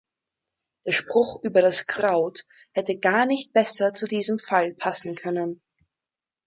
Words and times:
Der 0.83 0.93
Spruch 0.93 1.43
über 1.43 1.61
das 1.61 1.85
Kraut 1.85 2.47
hätte 2.71 2.97
gar 2.97 3.27
nicht 3.27 3.53
besser 3.53 3.93
zu 3.93 4.07
diesem 4.07 4.39
Fall 4.39 4.73
passen 4.73 5.13
können. 5.13 5.61